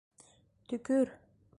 Төкөр! 0.73 1.15